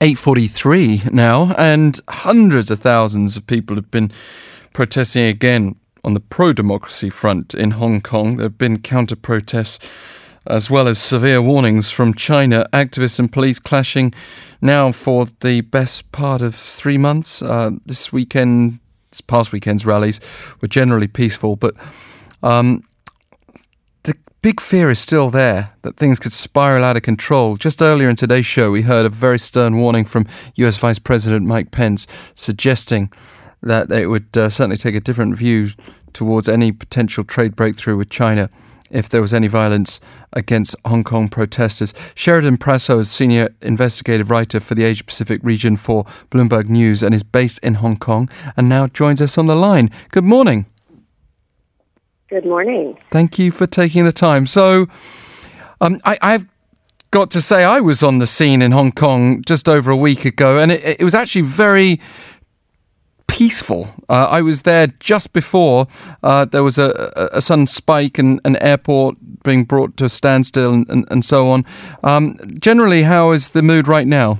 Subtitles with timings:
[0.00, 4.12] 8:43 now, and hundreds of thousands of people have been
[4.72, 5.74] protesting again
[6.04, 8.36] on the pro-democracy front in Hong Kong.
[8.36, 9.78] There have been counter-protests
[10.46, 12.66] as well as severe warnings from China.
[12.72, 14.14] Activists and police clashing
[14.60, 17.42] now for the best part of three months.
[17.42, 18.78] Uh, this weekend,
[19.10, 20.20] this past weekend's rallies
[20.60, 21.74] were generally peaceful, but
[22.42, 22.82] um,
[24.42, 27.56] big fear is still there that things could spiral out of control.
[27.56, 31.46] Just earlier in today's show, we heard a very stern warning from US Vice President
[31.46, 33.12] Mike Pence suggesting
[33.62, 35.70] that it would uh, certainly take a different view
[36.12, 38.48] towards any potential trade breakthrough with China
[38.90, 40.00] if there was any violence
[40.32, 41.92] against Hong Kong protesters.
[42.14, 47.14] Sheridan Prasso is senior investigative writer for the Asia Pacific region for Bloomberg News and
[47.14, 49.90] is based in Hong Kong and now joins us on the line.
[50.10, 50.66] Good morning.
[52.28, 52.98] Good morning.
[53.10, 54.46] Thank you for taking the time.
[54.46, 54.86] So,
[55.80, 56.46] um, I, have
[57.10, 60.26] got to say, I was on the scene in Hong Kong just over a week
[60.26, 61.98] ago, and it, it was actually very
[63.28, 63.88] peaceful.
[64.10, 65.86] Uh, I was there just before
[66.22, 70.08] uh, there was a, a, a, sudden spike and an airport being brought to a
[70.10, 71.64] standstill and, and, and so on.
[72.02, 74.38] Um, generally, how is the mood right now?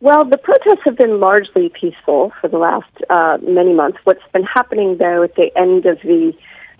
[0.00, 3.98] Well, the protests have been largely peaceful for the last uh, many months.
[4.04, 6.32] What's been happening, though, at the end of the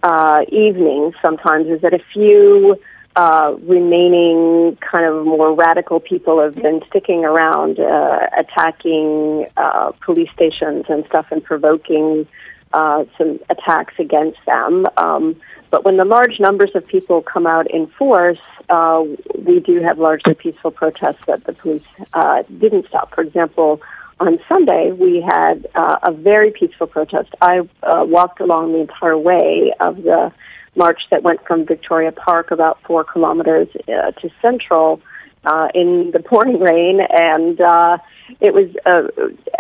[0.04, 2.76] uh, evening sometimes is that a few
[3.16, 10.30] uh, remaining kind of more radical people have been sticking around, uh, attacking uh, police
[10.32, 12.28] stations and stuff and provoking
[12.72, 14.86] uh, some attacks against them.
[14.96, 15.36] Um,
[15.70, 18.38] but when the large numbers of people come out in force,
[18.68, 23.14] uh, we do have largely peaceful protests that the police uh, didn't stop.
[23.14, 23.80] For example,
[24.20, 27.30] on Sunday, we had uh, a very peaceful protest.
[27.40, 30.32] I uh, walked along the entire way of the
[30.74, 35.00] march that went from Victoria Park about four kilometers uh, to Central
[35.44, 37.98] uh, in the pouring rain, and uh,
[38.40, 39.08] it was uh,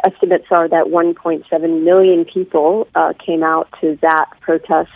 [0.04, 4.90] estimates are that 1.7 million people uh, came out to that protest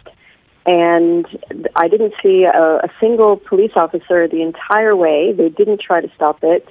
[0.65, 1.27] and
[1.75, 5.33] I didn't see a, a single police officer the entire way.
[5.33, 6.69] They didn't try to stop it.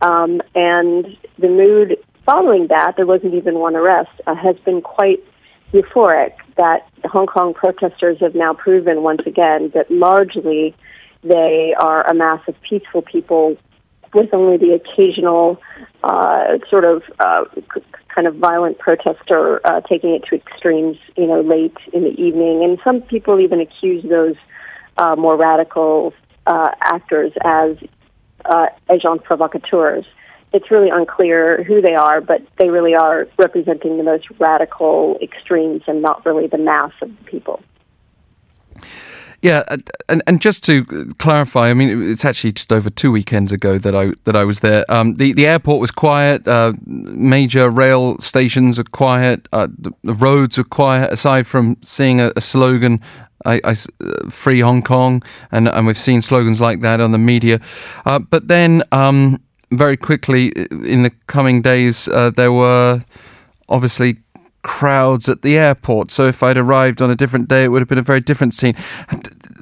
[0.00, 1.06] Um, and
[1.38, 5.22] the mood following that, there wasn't even one arrest, uh, has been quite
[5.72, 10.74] euphoric that Hong Kong protesters have now proven once again that largely
[11.22, 13.56] they are a mass of peaceful people
[14.14, 15.60] with only the occasional
[16.02, 17.44] uh, sort of uh,
[18.14, 22.62] kind of violent protester uh, taking it to extremes, you know, late in the evening.
[22.62, 24.36] And some people even accuse those
[24.96, 26.14] uh, more radical
[26.46, 27.76] uh, actors as
[28.44, 30.04] uh, agents provocateurs.
[30.52, 35.82] It's really unclear who they are, but they really are representing the most radical extremes
[35.88, 37.60] and not really the mass of the people.
[39.44, 39.62] Yeah,
[40.08, 40.86] and and just to
[41.18, 44.60] clarify, I mean, it's actually just over two weekends ago that I that I was
[44.60, 44.86] there.
[44.88, 46.48] Um, the the airport was quiet.
[46.48, 49.46] Uh, major rail stations are quiet.
[49.52, 51.12] Uh, the, the, roads are quiet.
[51.12, 53.02] Aside from seeing a, a slogan,
[53.44, 55.22] I, I, uh, free Hong Kong,
[55.52, 57.60] and and we've seen slogans like that on the media.
[58.06, 63.04] Uh, but then, um, very quickly in the coming days, uh, there were
[63.68, 64.23] obviously
[64.64, 66.10] crowds at the airport.
[66.10, 68.54] So if I'd arrived on a different day, it would have been a very different
[68.54, 68.74] scene.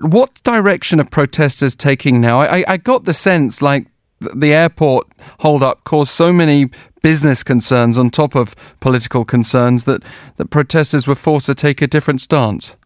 [0.01, 2.41] What direction are protesters taking now?
[2.41, 3.87] I, I got the sense like
[4.21, 5.09] the airport
[5.41, 6.71] hold-up caused so many
[7.03, 10.03] business concerns on top of political concerns that,
[10.37, 12.77] that protesters were forced to take a different stance.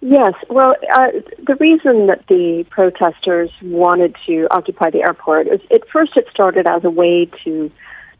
[0.00, 1.06] Yes, well, uh,
[1.46, 6.66] the reason that the protesters wanted to occupy the airport is at first it started
[6.68, 7.70] as a way to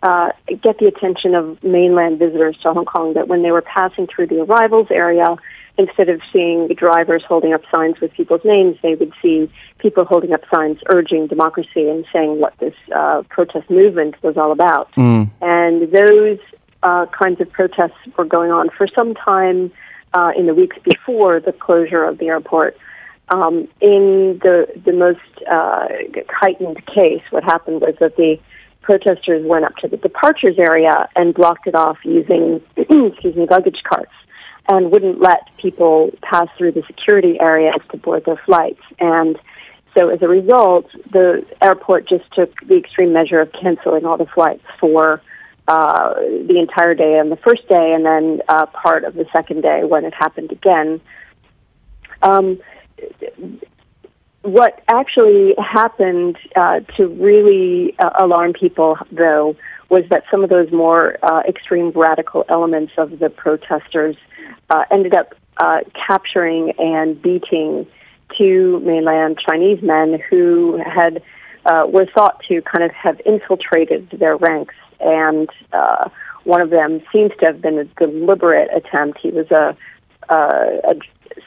[0.05, 0.29] uh,
[0.63, 4.27] get the attention of mainland visitors to Hong Kong that when they were passing through
[4.27, 5.25] the arrivals area,
[5.79, 10.05] instead of seeing the drivers holding up signs with people's names, they would see people
[10.05, 14.93] holding up signs urging democracy and saying what this uh, protest movement was all about.
[14.93, 15.31] Mm.
[15.41, 16.39] And those
[16.83, 19.73] uh, kinds of protests were going on for some time
[20.13, 22.77] uh, in the weeks before the closure of the airport.
[23.31, 25.21] Um, in the the most
[25.51, 25.89] uh,
[26.29, 28.39] heightened case, what happened was that the
[28.85, 33.83] protesters went up to the departures area and blocked it off using, excuse me, luggage
[33.89, 34.13] carts
[34.69, 38.81] and wouldn't let people pass through the security areas to board their flights.
[39.01, 39.39] And
[39.97, 44.27] so as a result, the airport just took the extreme measure of canceling all the
[44.27, 45.23] flights for
[45.67, 49.63] uh, the entire day on the first day and then uh, part of the second
[49.63, 51.01] day when it happened again.
[52.23, 52.59] Um,
[54.45, 59.57] what actually happened uh, to really uh, alarm people, though,
[59.89, 64.17] was that some of those more uh, extreme radical elements of the protesters
[64.69, 67.87] uh, ended up uh, capturing and beating
[68.37, 71.23] two mainland Chinese men who had
[71.65, 76.09] uh, were thought to kind of have infiltrated their ranks, and uh,
[76.45, 79.19] one of them seems to have been a deliberate attempt.
[79.23, 79.75] He was a,
[80.29, 80.95] a, a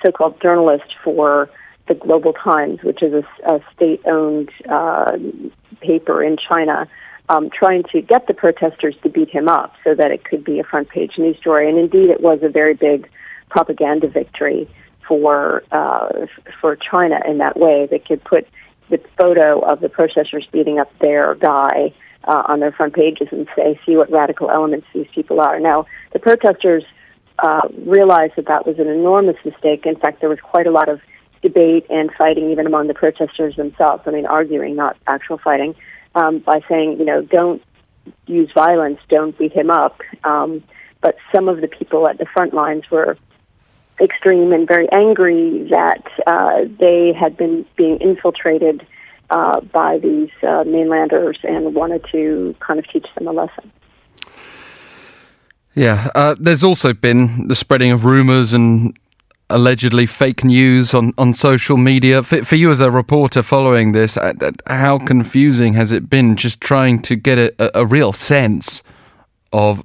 [0.04, 1.50] so-called journalist for
[1.88, 5.18] the Global Times, which is a, a state-owned uh,
[5.82, 6.88] paper in China,
[7.30, 10.60] um, trying to get the protesters to beat him up so that it could be
[10.60, 11.70] a front-page news story.
[11.70, 13.10] And indeed, it was a very big
[13.50, 14.70] propaganda victory
[15.08, 16.28] for uh,
[16.60, 17.88] for China in that way.
[17.90, 18.48] They could put
[18.90, 21.94] the photo of the protesters beating up their guy
[22.24, 25.86] uh, on their front pages and say, "See what radical elements these people are." Now,
[26.14, 26.84] the protesters
[27.40, 29.86] uh, realized that that was an enormous mistake.
[29.86, 31.00] In fact, there was quite a lot of
[31.48, 34.04] debate and fighting even among the protesters themselves.
[34.06, 35.76] I mean, arguing, not actual fighting,
[36.16, 37.62] um, by saying, you know, don't
[38.26, 40.02] use violence, don't beat him up.
[40.24, 40.64] Um,
[41.02, 43.18] but some of the people at the front lines were
[44.00, 48.86] extreme and very angry that uh, they had been being infiltrated
[49.30, 53.72] uh, by these uh, mainlanders and wanted to kind of teach them a lesson.
[55.74, 58.98] Yeah, uh, there's also been the spreading of rumours and
[59.50, 62.24] allegedly fake news on, on social media.
[62.24, 64.34] For, for you as a reporter following this, uh,
[64.68, 68.84] how confusing has it been just trying to get a, a real sense
[69.54, 69.84] of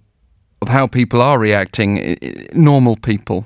[0.63, 2.17] of how people are reacting,
[2.55, 3.45] normal people?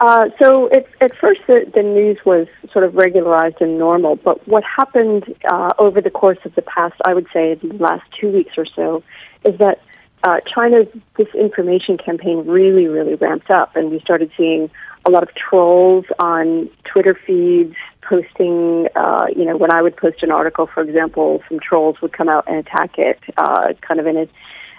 [0.00, 4.46] Uh, so it, at first the, the, news was sort of regularized and normal, but
[4.48, 8.32] what happened uh, over the course of the past, I would say, the last two
[8.32, 9.04] weeks or so,
[9.44, 9.80] is that
[10.24, 10.86] uh, China's
[11.18, 14.70] disinformation campaign really, really ramped up, and we started seeing
[15.06, 18.88] a lot of trolls on Twitter feeds posting.
[18.96, 22.30] Uh, you know, when I would post an article, for example, some trolls would come
[22.30, 24.28] out and attack it, uh, kind of in a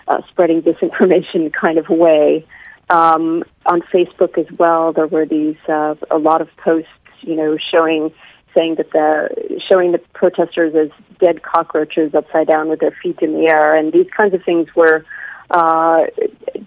[0.07, 2.45] uh, spreading disinformation kind of way.
[2.89, 6.89] Um, on Facebook as well, there were these uh, a lot of posts,
[7.21, 8.12] you know, showing
[8.57, 10.89] saying that the showing the protesters as
[11.19, 14.68] dead cockroaches upside down with their feet in the air, and these kinds of things
[14.75, 15.06] were
[15.50, 16.03] uh,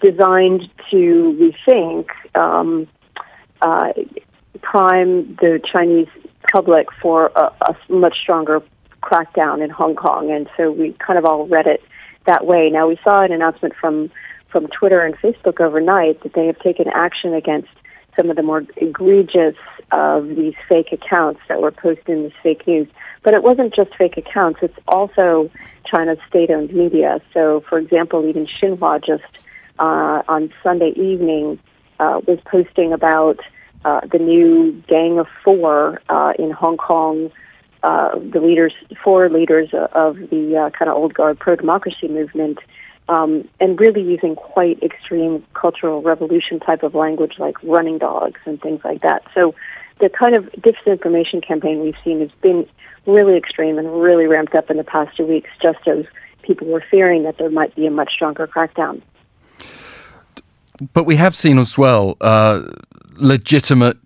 [0.03, 2.87] designed to, we think, um,
[3.63, 3.93] uh,
[4.63, 6.09] prime the Chinese
[6.53, 8.63] public for a, a much stronger
[9.03, 11.83] crackdown in Hong Kong, and so we kind of all read it
[12.27, 12.71] that way.
[12.71, 14.11] Now we saw an announcement from
[14.51, 17.69] from Twitter and Facebook overnight that they have taken action against
[18.19, 19.57] some of the more egregious
[19.93, 22.89] of these fake accounts that were posting this fake news.
[23.23, 25.51] But it wasn't just fake accounts, it's also
[25.85, 27.21] China's state owned media.
[27.33, 29.47] So, for example, even Xinhua just
[29.79, 31.59] uh, on Sunday evening
[32.01, 33.39] uh, was posting about
[33.85, 37.31] uh, the new Gang of Four uh, in Hong Kong.
[37.81, 38.75] Uh, the leaders,
[39.05, 42.59] four leaders of the uh, kind of old guard pro democracy movement,
[43.09, 48.61] um, and really using quite extreme cultural revolution type of language like running dogs and
[48.61, 49.23] things like that.
[49.35, 49.55] So
[50.01, 52.67] the kind of disinformation campaign we've seen has been
[53.07, 56.05] really extreme and really ramped up in the past two weeks, just as
[56.43, 59.03] people were fearing that there might be a much stronger crackdown.
[60.93, 62.63] But we have seen as well uh,
[63.17, 63.97] legitimate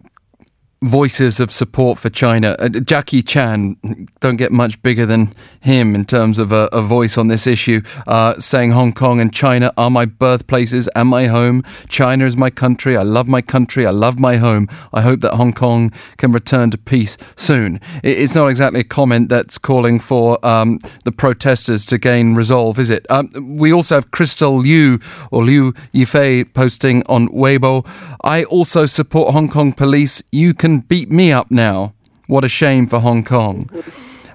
[0.83, 2.57] voices of support for China.
[2.59, 3.77] Uh, Jackie Chan,
[4.21, 7.81] don't get much bigger than him in terms of a, a voice on this issue,
[8.07, 11.63] uh, saying Hong Kong and China are my birthplaces and my home.
[11.89, 12.97] China is my country.
[12.97, 13.87] I love my country.
[13.87, 14.69] I love my home.
[14.93, 17.77] I hope that Hong Kong can return to peace soon.
[18.03, 22.79] It, it's not exactly a comment that's calling for um, the protesters to gain resolve,
[22.79, 23.07] is it?
[23.09, 24.99] Um, we also have Crystal Liu
[25.31, 27.87] or Liu Yifei posting on Weibo.
[28.25, 30.23] I also support Hong Kong police.
[30.33, 31.95] You can beat me up now.
[32.27, 33.69] What a shame for Hong Kong.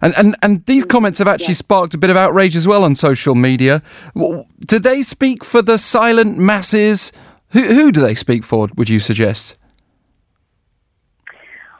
[0.01, 2.95] And, and, and these comments have actually sparked a bit of outrage as well on
[2.95, 3.81] social media.
[4.15, 7.11] Do they speak for the silent masses?
[7.49, 9.55] Who, who do they speak for, would you suggest?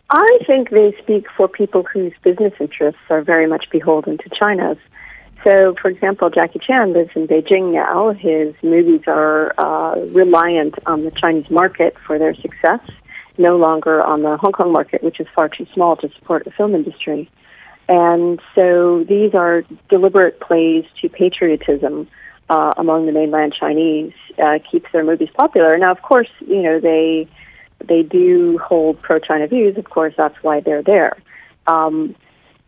[0.10, 4.78] I think they speak for people whose business interests are very much beholden to China's.
[5.44, 8.12] So, for example, Jackie Chan lives in Beijing now.
[8.14, 12.80] His movies are uh, reliant on the Chinese market for their success
[13.38, 16.52] no longer on the Hong Kong market, which is far too small to support the
[16.52, 17.30] film industry.
[17.90, 22.08] And so these are deliberate plays to patriotism
[22.50, 25.78] uh, among the mainland Chinese, uh, keeps their movies popular.
[25.78, 27.28] Now, of course, you know they
[27.86, 29.78] they do hold pro-China views.
[29.78, 31.18] Of course, that's why they're there.
[31.68, 32.16] Um,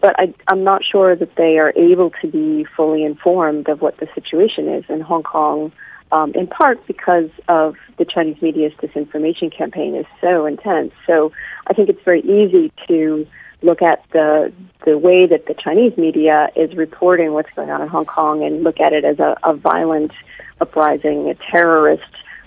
[0.01, 3.97] but I, I'm not sure that they are able to be fully informed of what
[3.97, 5.71] the situation is in Hong Kong
[6.12, 10.92] um, in part because of the Chinese media's disinformation campaign is so intense.
[11.06, 11.32] So
[11.68, 13.28] I think it's very easy to
[13.62, 14.54] look at the
[14.86, 18.63] the way that the Chinese media is reporting what's going on in Hong Kong and
[18.63, 20.12] look at it as a, a violent
[20.62, 22.04] uprising, a terrorist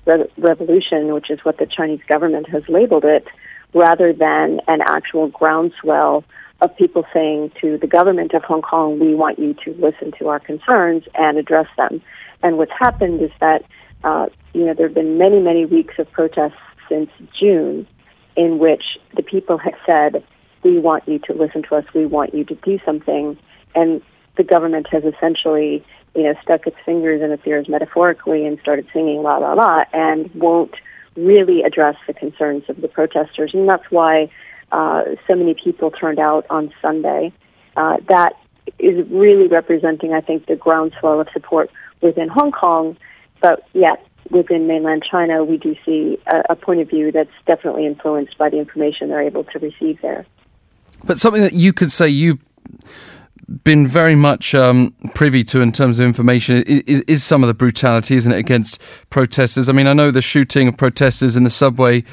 [0.06, 3.26] re- revolution, which is what the Chinese government has labeled it,
[3.74, 6.24] rather than an actual groundswell
[6.62, 10.28] of people saying to the government of Hong Kong, we want you to listen to
[10.28, 12.00] our concerns and address them.
[12.42, 13.64] And what's happened is that,
[14.04, 16.58] uh, you know, there have been many, many weeks of protests
[16.88, 17.86] since June
[18.36, 18.82] in which
[19.16, 20.24] the people have said,
[20.62, 23.36] we want you to listen to us, we want you to do something.
[23.74, 24.00] And
[24.36, 25.84] the government has essentially,
[26.14, 29.84] you know, stuck its fingers in its ears metaphorically and started singing la la la
[29.92, 30.74] and won't
[31.16, 33.52] really address the concerns of the protesters.
[33.52, 34.30] And that's why
[34.70, 37.32] uh, so many people turned out on Sunday.
[37.76, 38.32] Uh, that
[38.78, 41.70] is really representing, I think, the groundswell of support
[42.02, 42.96] within Hong Kong.
[43.40, 47.86] But yet, within mainland China, we do see a, a point of view that's definitely
[47.86, 50.26] influenced by the information they're able to receive there.
[51.04, 52.38] But something that you could say you've
[53.64, 57.54] been very much um, privy to in terms of information is, is, some of the
[57.54, 58.80] brutality, isn't it, against
[59.10, 59.68] protesters?
[59.68, 62.04] I mean, I know the shooting of protesters in the subway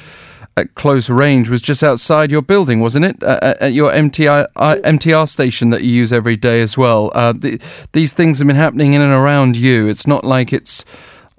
[0.56, 3.22] at close range was just outside your building, wasn't it?
[3.22, 7.10] Uh, at your MTR, uh, MTR station that you use every day as well.
[7.14, 7.60] Uh, the,
[7.92, 9.86] these things have been happening in and around you.
[9.86, 10.84] It's not like it's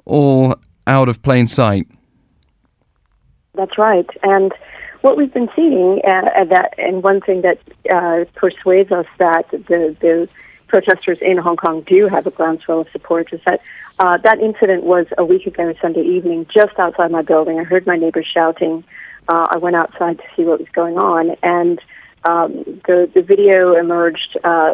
[0.06, 0.56] all
[0.88, 1.88] out of plain sight.
[3.53, 4.10] That's right.
[4.24, 4.51] And
[5.01, 7.60] what we've been seeing, uh, that, and one thing that
[7.94, 10.30] uh, persuades us that the, the
[10.71, 13.61] protesters in Hong Kong do have a groundswell of support is that
[13.99, 17.59] uh, that incident was a week ago Sunday evening, just outside my building.
[17.59, 18.85] I heard my neighbors shouting.
[19.27, 21.79] Uh, I went outside to see what was going on, and
[22.23, 22.49] um,
[22.87, 24.71] the the video emerged uh,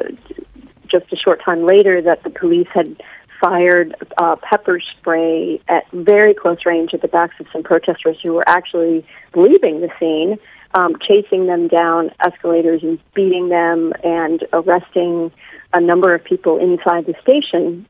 [0.88, 2.96] just a short time later that the police had
[3.42, 8.34] fired uh, pepper spray at very close range at the backs of some protesters who
[8.34, 9.04] were actually
[9.36, 10.38] leaving the scene,
[10.76, 15.32] um, chasing them down escalators and beating them and arresting
[15.74, 17.88] a number of people inside the station,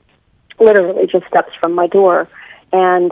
[0.59, 2.27] literally just steps from my door.
[2.73, 3.11] And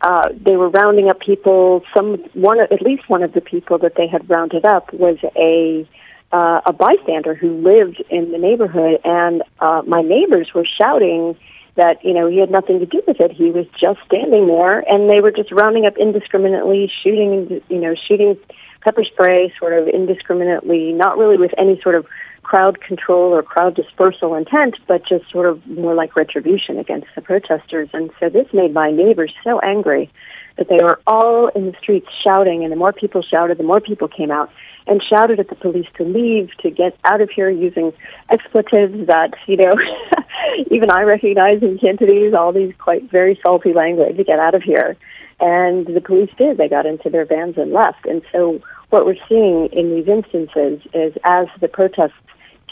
[0.00, 1.82] uh, they were rounding up people.
[1.96, 5.88] Some one, at least one of the people that they had rounded up was a
[6.32, 11.36] uh, a bystander who lived in the neighborhood, and uh, my neighbors were shouting
[11.76, 13.32] that you know he had nothing to do with it.
[13.32, 17.94] He was just standing there, and they were just rounding up indiscriminately, shooting you know
[18.08, 18.36] shooting
[18.82, 22.06] pepper spray, sort of indiscriminately, not really with any sort of
[22.42, 27.22] crowd control or crowd dispersal intent, but just sort of more like retribution against the
[27.22, 27.88] protesters.
[27.92, 30.10] And so this made my neighbors so angry
[30.56, 33.80] that they were all in the streets shouting, and the more people shouted, the more
[33.80, 34.50] people came out
[34.86, 37.92] and shouted at the police to leave, to get out of here using
[38.30, 39.74] expletives that, you know,
[40.70, 44.96] even I recognize in Cantonese, all these quite very salty language, get out of here.
[45.40, 46.58] And the police did.
[46.58, 48.06] They got into their vans and left.
[48.06, 48.60] And so
[48.90, 52.12] what we're seeing in these instances is as the protests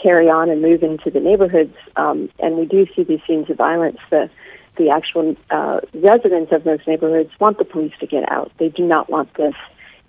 [0.01, 3.57] carry on and move into the neighborhoods, um, and we do see these scenes of
[3.57, 4.29] violence, the
[4.75, 8.51] the actual uh, residents of those neighborhoods want the police to get out.
[8.57, 9.53] They do not want this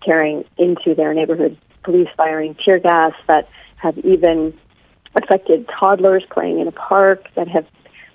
[0.02, 4.56] carrying into their neighborhood police firing tear gas that have even
[5.14, 7.66] affected toddlers playing in a park, that have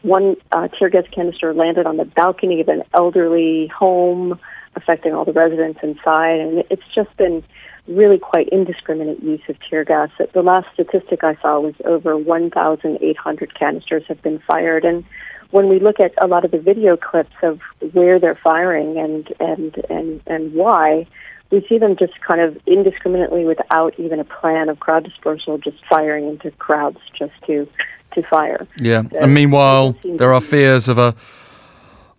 [0.01, 4.39] one uh, tear gas canister landed on the balcony of an elderly home,
[4.75, 6.39] affecting all the residents inside.
[6.39, 7.43] And it's just been
[7.87, 10.09] really quite indiscriminate use of tear gas.
[10.33, 14.85] The last statistic I saw was over 1,800 canisters have been fired.
[14.85, 15.03] And
[15.51, 17.59] when we look at a lot of the video clips of
[17.91, 21.07] where they're firing and, and, and, and why,
[21.51, 25.77] we see them just kind of indiscriminately without even a plan of crowd dispersal, just
[25.89, 27.67] firing into crowds just to
[28.13, 28.67] to fire.
[28.81, 31.15] Yeah, so and meanwhile, there are fears of a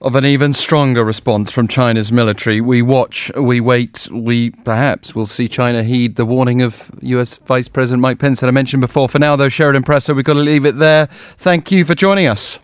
[0.01, 2.61] of an even stronger response from China's military.
[2.61, 7.69] We watch, we wait, we perhaps will see China heed the warning of US Vice
[7.69, 9.11] President Mike Pence that I mentioned before.
[9.11, 11.07] For now, though, Sheridan Prasso, we've got to leave it there.
[11.07, 12.59] Thank you for joining us.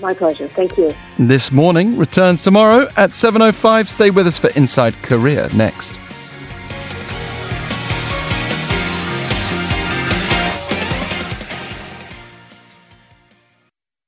[0.00, 0.48] My pleasure.
[0.48, 0.94] Thank you.
[1.18, 3.88] This morning returns tomorrow at 7.05.
[3.88, 5.98] Stay with us for Inside Korea next.